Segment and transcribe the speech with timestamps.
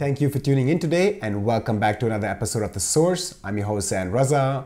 [0.00, 3.38] Thank you for tuning in today and welcome back to another episode of The Source.
[3.44, 4.64] I'm your host, Zain Raza.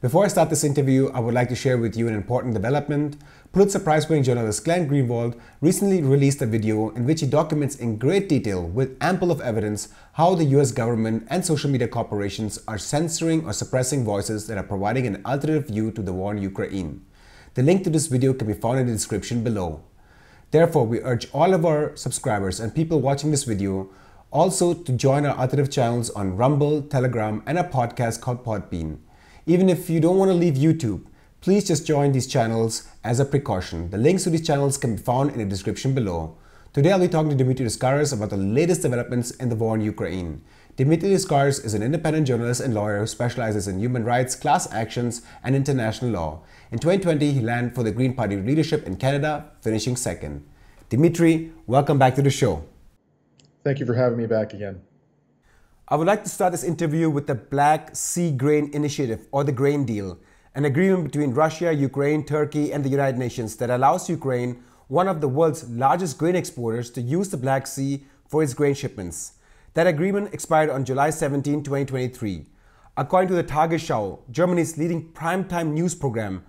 [0.00, 3.18] Before I start this interview, I would like to share with you an important development.
[3.52, 7.98] Pulitzer Prize winning journalist Glenn Greenwald recently released a video in which he documents in
[7.98, 12.78] great detail, with ample of evidence, how the US government and social media corporations are
[12.78, 17.04] censoring or suppressing voices that are providing an alternative view to the war in Ukraine.
[17.52, 19.82] The link to this video can be found in the description below.
[20.52, 23.90] Therefore, we urge all of our subscribers and people watching this video
[24.32, 28.98] also to join our alternative channels on Rumble, Telegram, and a podcast called Podbean.
[29.46, 31.04] Even if you don't want to leave YouTube,
[31.40, 33.90] please just join these channels as a precaution.
[33.90, 36.36] The links to these channels can be found in the description below.
[36.72, 39.80] Today I'll be talking to Dimitri Lascaris about the latest developments in the war in
[39.80, 40.42] Ukraine.
[40.76, 45.22] Dimitri Lascaris is an independent journalist and lawyer who specializes in human rights, class actions,
[45.42, 46.42] and international law.
[46.70, 50.46] In 2020, he ran for the Green Party leadership in Canada, finishing second.
[50.88, 52.64] Dimitri, welcome back to the show.
[53.62, 54.80] Thank you for having me back again.
[55.86, 59.52] I would like to start this interview with the Black Sea Grain Initiative, or the
[59.52, 60.18] Grain Deal,
[60.54, 65.20] an agreement between Russia, Ukraine, Turkey, and the United Nations that allows Ukraine, one of
[65.20, 69.32] the world's largest grain exporters, to use the Black Sea for its grain shipments.
[69.74, 72.46] That agreement expired on July 17, 2023.
[72.96, 76.44] According to the Tagesschau, Germany's leading primetime news program,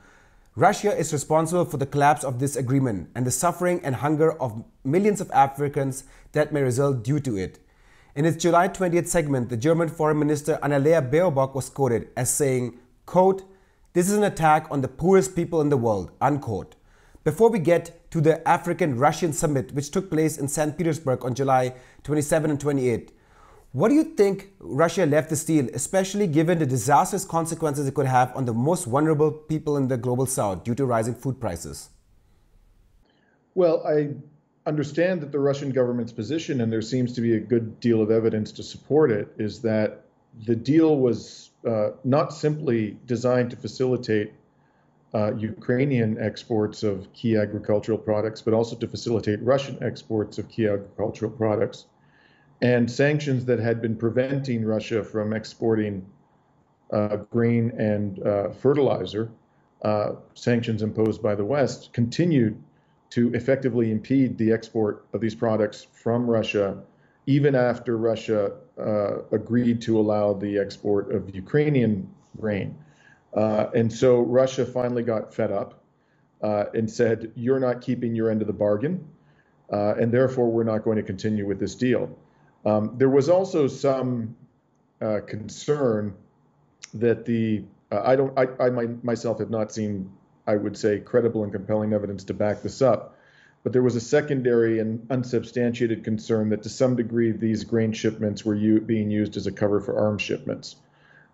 [0.57, 4.65] Russia is responsible for the collapse of this agreement and the suffering and hunger of
[4.83, 7.59] millions of Africans that may result due to it.
[8.17, 12.77] In its July 20th segment, the German Foreign Minister Annalena Baerbock was quoted as saying,
[13.05, 13.43] quote,
[13.93, 16.75] This is an attack on the poorest people in the world, unquote.
[17.23, 20.77] Before we get to the African Russian summit, which took place in St.
[20.77, 23.13] Petersburg on July 27 and 28,
[23.73, 28.05] what do you think Russia left this deal, especially given the disastrous consequences it could
[28.05, 31.89] have on the most vulnerable people in the global south due to rising food prices?
[33.55, 34.09] Well, I
[34.65, 38.11] understand that the Russian government's position, and there seems to be a good deal of
[38.11, 40.03] evidence to support it, is that
[40.45, 44.33] the deal was uh, not simply designed to facilitate
[45.13, 50.67] uh, Ukrainian exports of key agricultural products, but also to facilitate Russian exports of key
[50.67, 51.85] agricultural products
[52.61, 56.05] and sanctions that had been preventing Russia from exporting
[56.91, 59.31] uh, grain and uh, fertilizer,
[59.81, 62.61] uh, sanctions imposed by the West, continued
[63.09, 66.77] to effectively impede the export of these products from Russia,
[67.25, 72.07] even after Russia uh, agreed to allow the export of Ukrainian
[72.39, 72.77] grain.
[73.33, 75.81] Uh, and so Russia finally got fed up
[76.41, 79.07] uh, and said, You're not keeping your end of the bargain,
[79.69, 82.15] and therefore we're not going to continue with this deal.
[82.65, 84.35] Um, there was also some
[85.01, 86.15] uh, concern
[86.93, 90.11] that the uh, I don't I, I my, myself have not seen
[90.47, 93.17] I would say credible and compelling evidence to back this up,
[93.63, 98.43] but there was a secondary and unsubstantiated concern that to some degree these grain shipments
[98.43, 100.75] were u- being used as a cover for arms shipments.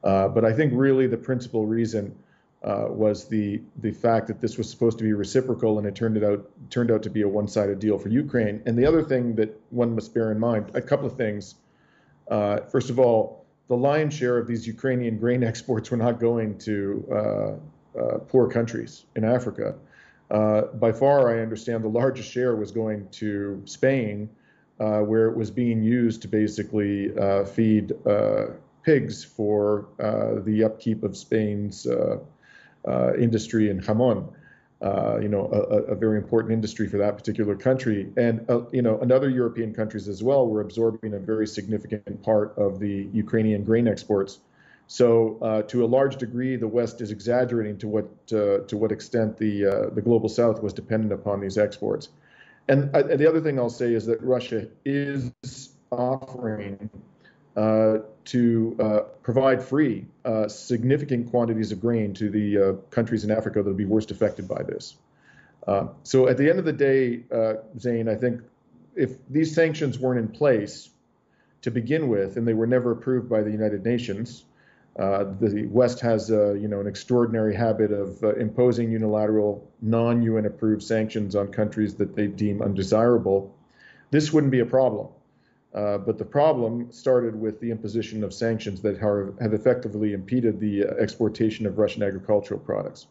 [0.04, 2.16] Uh, but I think really the principal reason
[2.68, 6.18] uh, was the the fact that this was supposed to be reciprocal, and it turned
[6.18, 8.62] it out turned out to be a one-sided deal for Ukraine.
[8.66, 11.56] And the other thing that one must bear in mind, a couple of things.
[12.30, 16.58] Uh, first of all, the lion's share of these Ukrainian grain exports were not going
[16.60, 19.76] to uh, uh poor countries in Africa.
[20.30, 24.30] Uh, by far, I understand the largest share was going to Spain,
[24.82, 27.14] uh, where it was being used to basically
[27.46, 27.94] feed
[28.84, 29.88] pigs for
[30.46, 31.88] the upkeep of Spain's
[33.18, 34.34] industry in jamon.
[34.80, 38.14] Uh, you know, a, a, very important industry for that particular country.
[38.16, 42.22] And, uh, you know, and other European countries as well were absorbing a very significant
[42.22, 44.38] part of the Ukrainian grain exports.
[44.86, 48.92] So, uh, to a large degree, the West is exaggerating to what uh, to what
[48.92, 52.10] extent the uh, the global South was dependent upon these exports.
[52.70, 55.32] And the other thing I'll say is that Russia is
[55.92, 56.90] offering
[57.58, 63.32] uh, to uh, provide free uh, significant quantities of grain to the uh, countries in
[63.32, 64.96] Africa that will be worst affected by this.
[65.66, 67.24] Uh, so at the end of the day,
[67.80, 68.42] Zain, I think
[68.96, 70.92] if these sanctions weren't in place
[71.64, 74.46] to begin with, and they were never approved by the United Nations,
[74.96, 81.48] the West has, you know, an extraordinary habit of imposing unilateral, non-UN approved sanctions on
[81.48, 83.56] countries that they deem undesirable.
[84.12, 85.08] This wouldn't be a problem.
[85.78, 90.84] Uh, but the problem started with the imposition of sanctions that have effectively impeded the
[90.84, 93.06] uh, exportation of Russian agricultural products.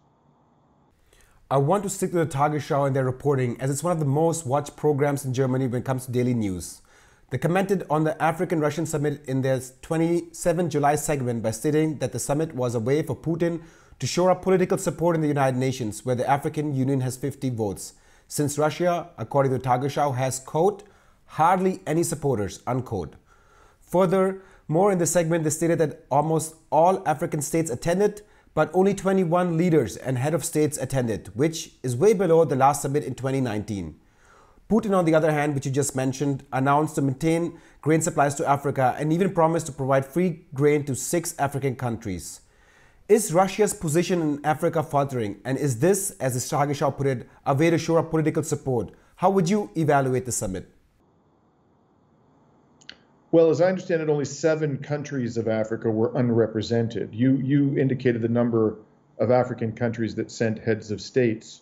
[1.48, 4.04] I want to stick to the Tagesschau and their reporting as it's one of the
[4.04, 6.82] most watched programs in Germany when it comes to daily news.
[7.30, 12.10] They commented on the African Russian summit in their 27 July segment by stating that
[12.10, 13.62] the summit was a way for Putin
[14.00, 17.48] to shore up political support in the United Nations, where the African Union has 50
[17.50, 17.92] votes,
[18.26, 20.82] since Russia, according to Tagesschau, has, quote,
[21.26, 23.14] hardly any supporters, unquote.
[23.80, 28.22] Further, more in the segment, they stated that almost all African states attended,
[28.54, 32.82] but only 21 leaders and head of states attended, which is way below the last
[32.82, 33.94] summit in 2019.
[34.68, 38.48] Putin, on the other hand, which you just mentioned, announced to maintain grain supplies to
[38.48, 42.40] Africa and even promised to provide free grain to six African countries.
[43.08, 45.36] Is Russia's position in Africa faltering?
[45.44, 48.90] And is this, as Shaw put it, a way to shore up political support?
[49.14, 50.68] How would you evaluate the summit?
[53.36, 57.14] Well, as I understand it, only seven countries of Africa were unrepresented.
[57.14, 58.78] You, you indicated the number
[59.18, 61.60] of African countries that sent heads of states.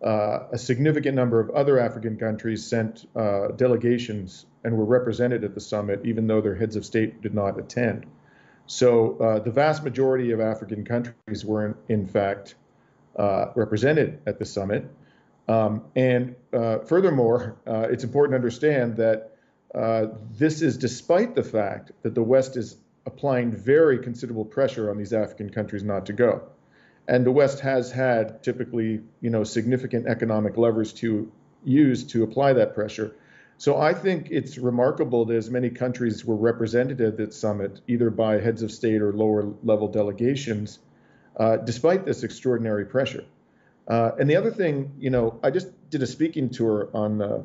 [0.00, 5.56] Uh, a significant number of other African countries sent uh, delegations and were represented at
[5.56, 8.06] the summit, even though their heads of state did not attend.
[8.66, 12.54] So uh, the vast majority of African countries were, in, in fact,
[13.18, 14.88] uh, represented at the summit.
[15.48, 19.27] Um, and uh, furthermore, uh, it's important to understand that
[19.72, 22.76] this is despite the fact that the West is
[23.06, 26.42] applying very considerable pressure on these African countries not to go.
[27.08, 31.32] And the West has had typically, you know, significant economic levers to
[31.64, 33.16] use to apply that pressure.
[33.56, 38.10] So I think it's remarkable that as many countries were represented at that summit, either
[38.10, 40.78] by heads of state or lower level delegations,
[41.36, 43.24] uh, despite this extraordinary pressure.
[43.88, 47.42] Uh, and the other thing, you know, I just did a speaking tour on uh,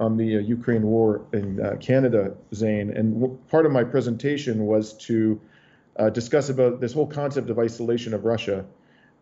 [0.00, 4.66] on the uh, Ukraine war in uh, Canada, Zain, and w- part of my presentation
[4.66, 5.40] was to
[5.96, 8.64] uh, discuss about this whole concept of isolation of Russia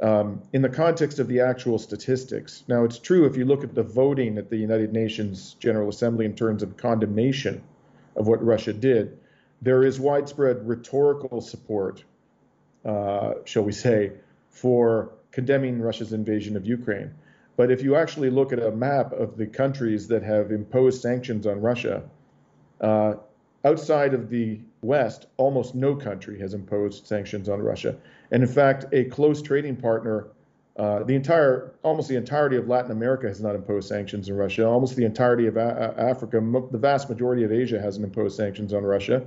[0.03, 2.65] um, in the context of the actual statistics.
[2.69, 6.27] Now, it's true if you look at the voting at the United Nations General Assembly
[6.27, 7.63] in terms of condemnation
[8.15, 9.19] of what Russia did,
[9.63, 12.05] there is widespread rhetorical support,
[12.85, 14.13] uh, shall we say,
[14.51, 17.15] for condemning Russia's invasion of Ukraine.
[17.57, 21.47] But if you actually look at a map of the countries that have imposed sanctions
[21.47, 22.03] on Russia,
[22.81, 23.15] uh,
[23.65, 27.97] outside of the West, almost no country has imposed sanctions on Russia.
[28.31, 30.29] And in fact, a close trading partner,
[30.77, 34.67] uh, the entire, almost the entirety of Latin America has not imposed sanctions on Russia.
[34.67, 38.85] Almost the entirety of a- Africa, the vast majority of Asia hasn't imposed sanctions on
[38.85, 39.27] Russia.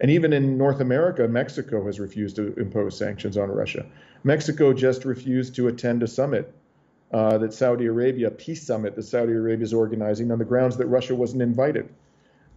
[0.00, 3.84] And even in North America, Mexico has refused to impose sanctions on Russia.
[4.24, 6.52] Mexico just refused to attend a summit
[7.16, 10.86] uh, that Saudi Arabia, peace summit that Saudi Arabia is organizing on the grounds that
[10.86, 11.88] Russia wasn't invited.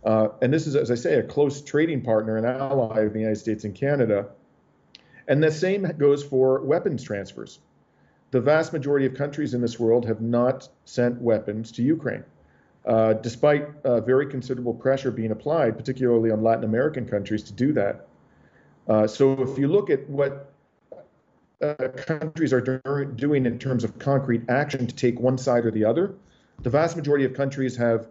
[0.04, 3.20] Uh, and this is, as I say, a close trading partner and ally of the
[3.20, 4.28] United States and Canada.
[5.30, 7.60] And the same goes for weapons transfers.
[8.32, 12.26] The vast majority of countries in this world have not sent weapons to Ukraine,
[12.86, 17.72] uh, despite uh, very considerable pressure being applied, particularly on Latin American countries, to do
[17.72, 18.08] that.
[18.90, 20.52] Uh, so if you look at what
[21.62, 22.62] uh, countries are
[23.16, 26.16] doing in terms of concrete action to take one side or the other,
[26.62, 28.08] the vast majority of countries have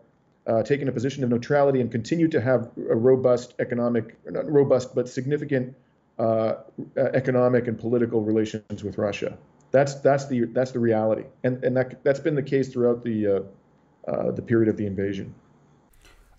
[0.47, 4.95] uh, taken a position of neutrality and continue to have a robust economic, not robust,
[4.95, 5.75] but significant
[6.19, 6.55] uh,
[6.97, 9.37] economic and political relations with Russia.
[9.71, 13.27] That's that's the that's the reality, and and that that's been the case throughout the
[13.27, 15.35] uh, uh, the period of the invasion.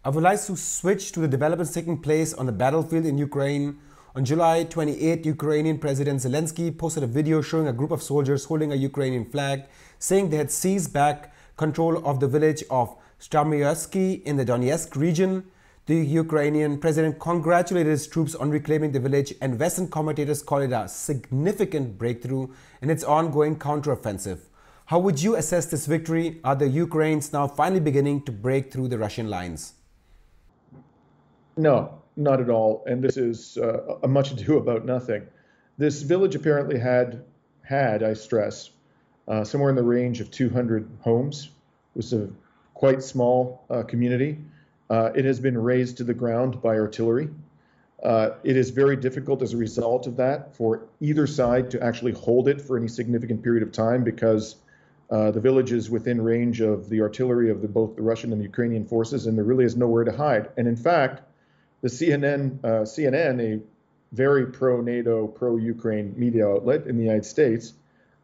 [0.04, 3.78] I would like to switch to the developments taking place on the battlefield in Ukraine.
[4.16, 8.72] On July 28, Ukrainian President Zelensky posted a video showing a group of soldiers holding
[8.72, 9.66] a Ukrainian flag,
[10.00, 15.46] saying they had seized back control of the village of Staromaiorske in the Donetsk region.
[15.86, 20.72] The Ukrainian president congratulated his troops on reclaiming the village, and Western commentators call it
[20.72, 22.48] a significant breakthrough
[22.82, 24.40] in its ongoing counteroffensive.
[24.86, 26.40] How would you assess this victory?
[26.44, 29.74] Are the Ukrainians now finally beginning to break through the Russian lines?
[31.56, 32.84] No, not at all.
[32.86, 35.26] And this is uh, a much ado about nothing.
[35.78, 37.24] This village apparently had
[37.64, 38.70] had, I stress,
[39.28, 41.46] uh, somewhere in the range of 200 homes.
[41.96, 42.30] It was a
[42.74, 44.40] quite small uh, community.
[44.90, 47.30] Uh, it has been razed to the ground by artillery.
[48.04, 52.14] Uh, it is very difficult as a result of that for either side to actually
[52.14, 54.56] hold it for any significant period of time because
[55.10, 58.40] uh, the village is within range of the artillery of the, both the Russian and
[58.40, 60.50] the Ukrainian forces, and there really is nowhere to hide.
[60.56, 61.22] And in fact,
[61.82, 63.62] the CNN, uh, CNN, a
[64.12, 67.74] very pro-NATO, pro-Ukraine media outlet in the United States,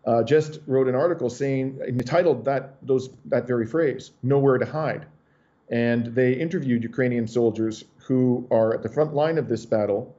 [0.06, 5.06] uh, just wrote an article saying entitled that those that very phrase, "Nowhere to hide."
[5.70, 10.16] and they interviewed Ukrainian soldiers who are at the front line of this battle,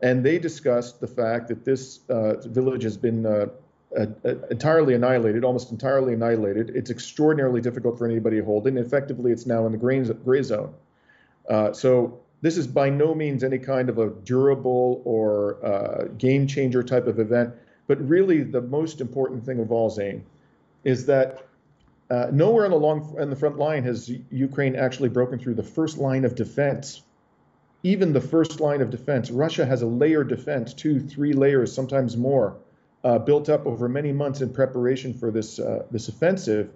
[0.00, 3.46] and they discussed the fact that this uh, village has been uh,
[4.50, 6.70] entirely annihilated, almost entirely annihilated.
[6.74, 10.42] It's extraordinarily difficult for anybody to hold it, effectively, it's now in the gray, gray
[10.42, 10.74] zone.
[11.48, 16.46] Uh, so this is by no means any kind of a durable or uh, game
[16.46, 17.54] changer type of event,
[17.86, 20.24] but really the most important thing of all, Zain,
[20.84, 21.46] is that
[22.10, 25.62] uh, nowhere on the long in the front line has Ukraine actually broken through the
[25.62, 27.02] first line of defense,
[27.82, 29.30] even the first line of defense.
[29.30, 32.56] Russia has a layered defense, two, three layers, sometimes more,
[33.02, 36.70] uh, built up over many months in preparation for this uh, this offensive.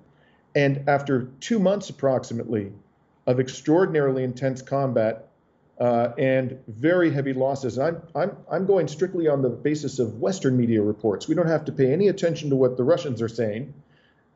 [0.57, 2.73] And after two months approximately
[3.27, 5.30] of extraordinarily intense combat
[5.81, 10.21] uh, and very heavy losses, and I'm, I'm, I'm going strictly on the basis of
[10.21, 11.27] Western media reports.
[11.27, 13.73] We don't have to pay any attention to what the Russians are saying.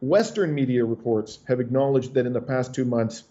[0.00, 3.24] Western media reports have acknowledged that in the past two months,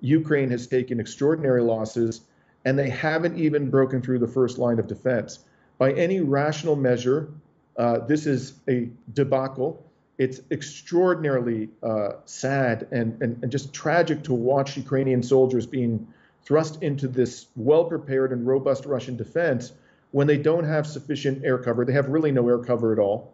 [0.00, 2.22] Ukraine has taken extraordinary losses,
[2.64, 5.40] and they haven't even broken through the first line of defense.
[5.76, 7.28] By any rational measure,
[7.76, 9.84] uh, this is a debacle.
[10.16, 16.06] It's extraordinarily uh, sad and, and, and just tragic to watch Ukrainian soldiers being
[16.44, 19.72] thrust into this well prepared and robust Russian defense
[20.10, 21.84] when they don't have sufficient air cover.
[21.84, 23.32] They have really no air cover at all.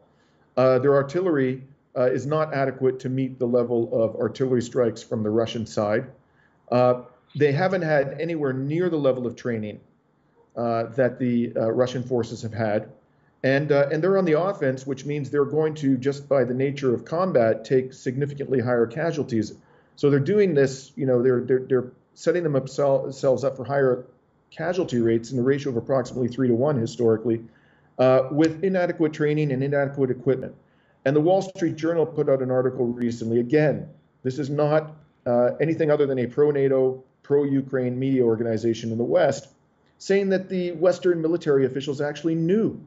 [0.56, 1.62] Uh, their artillery
[1.96, 6.06] uh, is not adequate to meet the level of artillery strikes from the Russian side.
[6.70, 7.02] Uh,
[7.34, 9.80] they haven't had anywhere near the level of training
[10.56, 12.90] uh, that the uh, Russian forces have had.
[13.42, 16.54] And, uh, and they're on the offense, which means they're going to, just by the
[16.54, 19.54] nature of combat, take significantly higher casualties.
[19.94, 24.06] So they're doing this, you know, they're, they're, they're setting themselves up for higher
[24.50, 27.42] casualty rates in the ratio of approximately three to one historically,
[27.98, 30.54] uh, with inadequate training and inadequate equipment.
[31.04, 33.38] And the Wall Street Journal put out an article recently.
[33.38, 33.88] Again,
[34.22, 34.96] this is not
[35.26, 39.48] uh, anything other than a pro NATO, pro Ukraine media organization in the West,
[39.98, 42.80] saying that the Western military officials actually knew.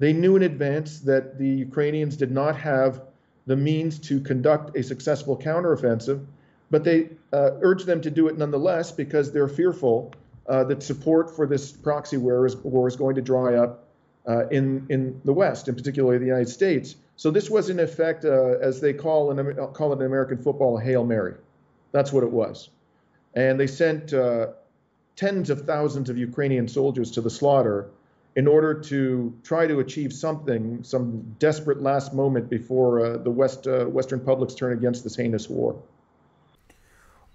[0.00, 3.00] They knew in advance that the Ukrainians did not have
[3.46, 6.26] the means to conduct a successful counteroffensive,
[6.70, 10.12] but they uh, urged them to do it nonetheless because they're fearful
[10.48, 13.84] uh, that support for this proxy war is, war is going to dry up
[14.28, 16.96] uh, in, in the West, and particularly the United States.
[17.16, 20.78] So this was in effect, uh, as they call, in, call it in American football,
[20.78, 21.34] a Hail Mary.
[21.92, 22.68] That's what it was.
[23.34, 24.48] And they sent uh,
[25.14, 27.88] tens of thousands of Ukrainian soldiers to the slaughter
[28.34, 33.66] in order to try to achieve something, some desperate last moment before uh, the West,
[33.66, 35.80] uh, Western publics turn against this heinous war.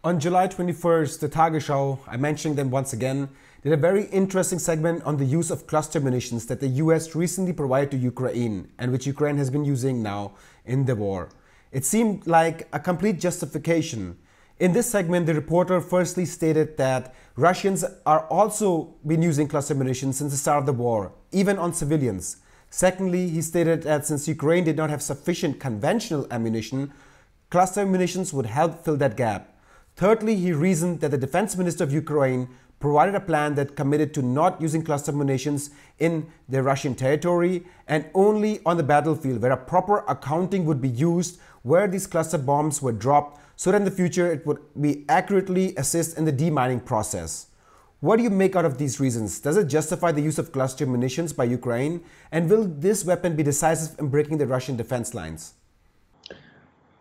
[0.04, 3.30] On July 21st, the Tagesschau, I mentioned them once again,
[3.62, 7.54] did a very interesting segment on the use of cluster munitions that the US recently
[7.54, 10.32] provided to Ukraine and which Ukraine has been using now
[10.66, 11.30] in the war.
[11.72, 14.18] It seemed like a complete justification.
[14.58, 20.18] In this segment, the reporter firstly stated that Russians are also been using cluster munitions
[20.18, 22.38] since the start of the war, even on civilians.
[22.72, 26.92] Secondly, he stated that since Ukraine did not have sufficient conventional ammunition,
[27.52, 29.51] cluster munitions would help fill that gap.
[29.96, 32.48] Thirdly, he reasoned that the defense minister of Ukraine
[32.80, 35.70] provided a plan that committed to not using cluster munitions
[36.00, 40.90] in the Russian territory and only on the battlefield where a proper accounting would be
[40.90, 45.06] used where these cluster bombs were dropped so that in the future it would be
[45.08, 47.48] accurately assist in the demining process.
[48.00, 49.40] What do you make out of these reasons?
[49.40, 52.04] Does it justify the use of cluster munitions by Ukraine?
[52.32, 55.54] And will this weapon be decisive in breaking the Russian defense lines?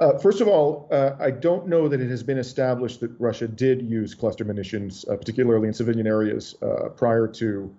[0.01, 3.47] Uh, first of all, uh, I don't know that it has been established that Russia
[3.47, 7.75] did use cluster munitions, uh, particularly in civilian areas, uh, prior to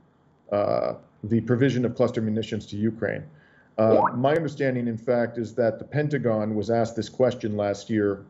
[0.52, 3.24] uh, the provision of cluster munitions to Ukraine.
[3.78, 8.24] Uh, my understanding, in fact, is that the Pentagon was asked this question last year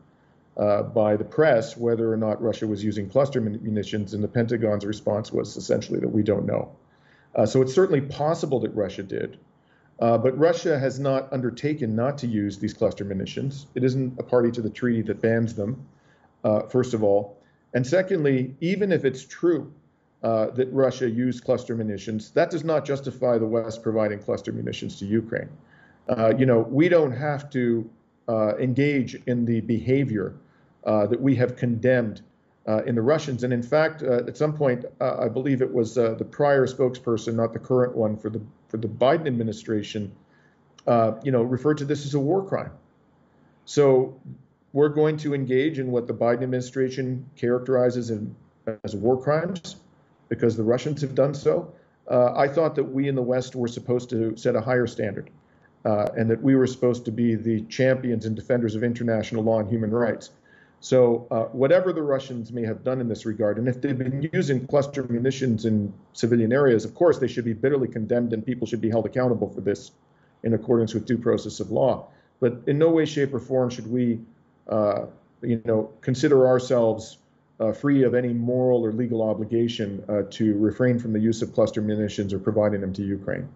[0.56, 5.30] by the press whether or not Russia was using cluster munitions, and the Pentagon's response
[5.30, 6.74] was essentially that we don't know.
[7.44, 9.38] so it's certainly possible that Russia did.
[10.02, 13.68] Uh, but Russia has not undertaken not to use these cluster munitions.
[13.76, 15.86] It isn't a party to the treaty that bans them,
[16.42, 17.38] uh, first of all.
[17.72, 19.72] And secondly, even if it's true
[20.24, 24.98] uh, that Russia used cluster munitions, that does not justify the West providing cluster munitions
[24.98, 25.48] to Ukraine.
[26.08, 27.88] Uh, you know, we don't have to
[28.28, 30.34] uh, engage in the behavior
[30.82, 32.22] uh, that we have condemned
[32.86, 33.44] in the Russians.
[33.44, 37.58] And in fact, at some point, I believe it was the prior spokesperson, not the
[37.58, 38.40] current one, for the
[38.72, 40.10] for the Biden administration,
[40.86, 42.72] uh, you know, referred to this as a war crime.
[43.66, 44.18] So
[44.72, 48.34] we're going to engage in what the Biden administration characterizes in,
[48.82, 49.76] as war crimes
[50.30, 51.74] because the Russians have done so.
[52.10, 55.28] Uh, I thought that we in the West were supposed to set a higher standard
[55.84, 59.60] uh, and that we were supposed to be the champions and defenders of international law
[59.60, 60.30] and human rights.
[60.82, 64.28] So, uh, whatever the Russians may have done in this regard, and if they've been
[64.32, 68.66] using cluster munitions in civilian areas, of course they should be bitterly condemned and people
[68.66, 69.92] should be held accountable for this
[70.42, 72.08] in accordance with due process of law.
[72.40, 74.22] But in no way, shape, or form should we,
[74.66, 75.06] uh,
[75.40, 77.18] you know, consider ourselves
[77.60, 81.54] uh, free of any moral or legal obligation uh, to refrain from the use of
[81.54, 83.48] cluster munitions or providing them to Ukraine.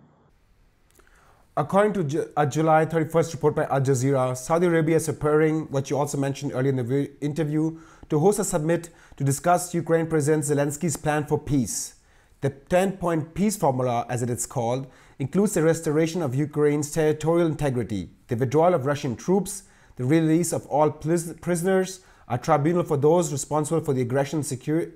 [1.58, 5.96] According to a July 31st report by Al Jazeera, Saudi Arabia is preparing, what you
[5.96, 7.78] also mentioned earlier in the interview,
[8.10, 11.94] to host a summit to discuss Ukraine President Zelensky's plan for peace.
[12.42, 14.86] The 10 point peace formula, as it is called,
[15.18, 19.62] includes the restoration of Ukraine's territorial integrity, the withdrawal of Russian troops,
[19.96, 24.44] the release of all prisoners, a tribunal for those responsible for the aggression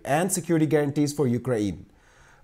[0.05, 1.87] and security guarantees for Ukraine.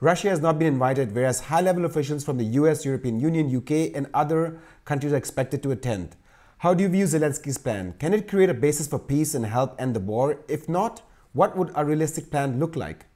[0.00, 3.96] Russia has not been invited, whereas high level officials from the US, European Union, UK,
[3.96, 6.16] and other countries are expected to attend.
[6.58, 7.94] How do you view Zelensky's plan?
[7.98, 10.44] Can it create a basis for peace and help end the war?
[10.48, 11.00] If not,
[11.32, 13.06] what would a realistic plan look like?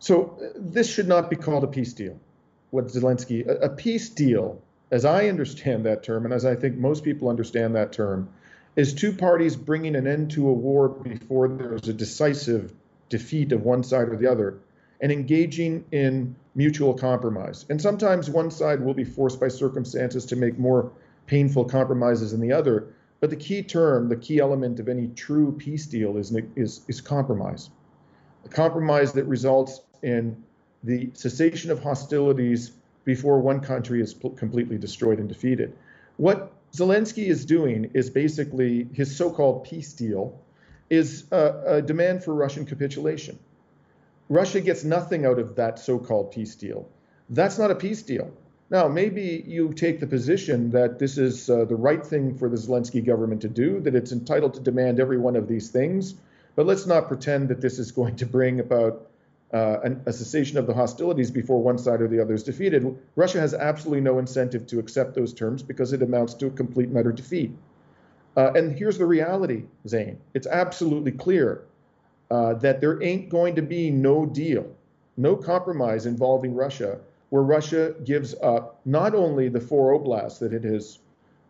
[0.00, 2.18] So, uh, this should not be called a peace deal.
[2.70, 6.76] What Zelensky, a, a peace deal, as I understand that term, and as I think
[6.76, 8.28] most people understand that term,
[8.76, 12.72] is two parties bringing an end to a war before there's a decisive
[13.08, 14.58] defeat of one side or the other
[15.02, 17.66] and engaging in mutual compromise.
[17.68, 20.92] And sometimes one side will be forced by circumstances to make more
[21.26, 22.94] painful compromises than the other.
[23.20, 27.00] But the key term, the key element of any true peace deal is, is, is
[27.00, 27.70] compromise.
[28.44, 30.36] A compromise that results in
[30.84, 32.72] the cessation of hostilities
[33.04, 35.72] before one country is completely destroyed and defeated.
[36.16, 40.40] What Zelensky is doing is basically his so called peace deal
[40.90, 43.38] is a, a demand for Russian capitulation.
[44.32, 46.88] Russia gets nothing out of that so called peace deal.
[47.28, 48.32] That's not a peace deal.
[48.70, 52.56] Now, maybe you take the position that this is uh, the right thing for the
[52.56, 56.14] Zelensky government to do, that it's entitled to demand every one of these things.
[56.56, 59.10] But let's not pretend that this is going to bring about
[59.52, 62.98] uh, an, a cessation of the hostilities before one side or the other is defeated.
[63.16, 66.88] Russia has absolutely no incentive to accept those terms because it amounts to a complete
[66.88, 67.52] and utter defeat.
[68.34, 70.18] Uh, and here's the reality, Zain.
[70.32, 71.66] It's absolutely clear
[72.32, 74.66] uh, that there ain't going to be no deal,
[75.18, 76.98] no compromise involving Russia,
[77.28, 81.00] where Russia gives up not only the four oblasts that it has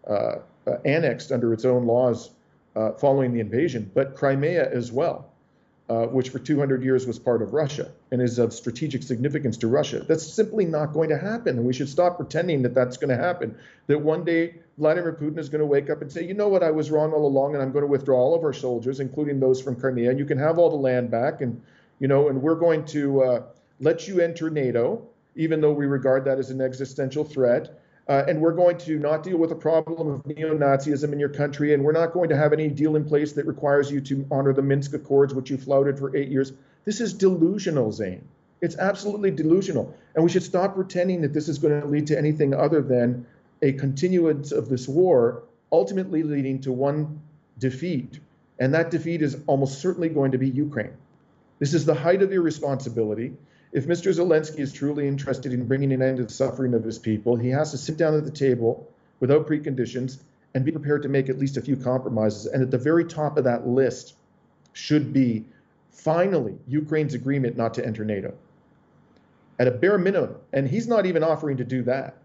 [0.09, 2.33] uh, uh, annexed under its own laws
[2.75, 5.32] uh, following the invasion, but Crimea as well,
[5.93, 9.69] uh, which for 200 years was part of Russia and is of strategic significance to
[9.69, 10.03] Russia.
[10.09, 11.59] That's simply not going to happen.
[11.59, 13.59] And we should stop pretending that that's going to happen.
[13.89, 16.63] That one day Vladimir Putin is going to wake up and say, you know what,
[16.63, 19.39] I was wrong all along, and I'm going to withdraw all of our soldiers, including
[19.39, 21.61] those from Crimea, and you can have all the land back, and
[21.99, 23.43] you know, and we're going to uh,
[23.81, 27.82] let you enter NATO, even though we regard that as an existential threat.
[28.09, 31.73] Uh, and we're going to not deal with the problem of neo-Nazism in your country,
[31.73, 34.53] and we're not going to have any deal in place that requires you to honor
[34.53, 36.53] the Minsk Accords, which you flouted for eight years.
[36.85, 38.27] This is delusional, Zain.
[38.61, 42.19] It's absolutely delusional, and we should stop pretending that this is going to lead to
[42.19, 43.25] anything other than
[43.63, 47.21] a continuance of this war, ultimately leading to one
[47.59, 48.19] defeat.
[48.59, 50.97] And that defeat is almost certainly going to be Ukraine.
[51.61, 53.35] This is the height of irresponsibility.
[53.73, 54.13] If Mr.
[54.13, 57.49] Zelensky is truly interested in bringing an end to the suffering of his people, he
[57.51, 58.87] has to sit down at the table
[59.21, 60.19] without preconditions
[60.55, 62.47] and be prepared to make at least a few compromises.
[62.47, 64.15] And at the very top of that list
[64.75, 65.47] should be
[65.91, 68.35] finally Ukraine's agreement not to enter NATO.
[69.59, 72.17] At a bare minimum, and he's not even offering to do that.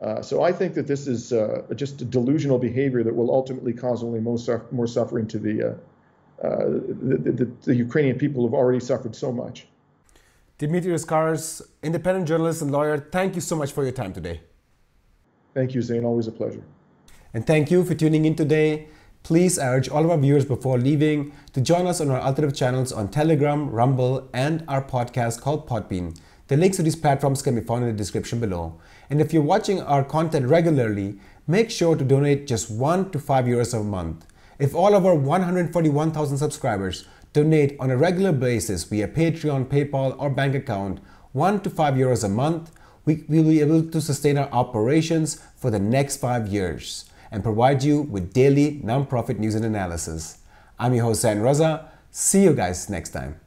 [0.00, 3.72] Uh, so I think that this is uh, just a delusional behavior that will ultimately
[3.72, 4.38] cause only more,
[4.70, 9.30] more suffering to the, uh, uh, the, the, the, Ukrainian people who've already suffered so
[9.30, 9.66] much.
[10.60, 14.42] Dimitri Lascaris, independent journalist and lawyer, thank you so much for your time today.
[15.54, 16.04] Thank you, Zain.
[16.04, 16.62] Always a pleasure.
[17.32, 18.88] And thank you for tuning in today.
[19.22, 22.92] Please, urge all of our viewers before leaving to join us on our alternative channels
[22.92, 26.18] on Telegram, Rumble, and our podcast called Podbean.
[26.48, 28.78] The links to these platforms can be found in the description below.
[29.08, 33.46] And if you're watching our content regularly, make sure to donate just 1 to 5
[33.46, 34.26] euros a month.
[34.58, 40.30] If all of our 141,000 subscribers donate on a regular basis via Patreon, PayPal, or
[40.30, 41.00] bank account
[41.32, 42.72] 1 to 5 euros a month,
[43.04, 47.82] we will be able to sustain our operations for the next 5 years and provide
[47.82, 50.38] you with daily nonprofit news and analysis.
[50.78, 51.88] I'm your host, Zain Raza.
[52.10, 53.40] See you guys next time.